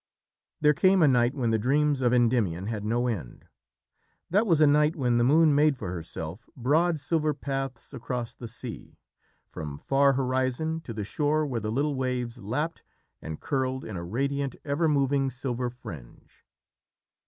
[0.61, 3.45] There came a night when the dreams of Endymion had no end.
[4.31, 8.47] That was a night when the moon made for herself broad silver paths across the
[8.47, 8.97] sea,
[9.47, 12.81] from far horizon to the shore where the little waves lapped
[13.21, 16.43] and curled in a radiant, ever moving silver fringe.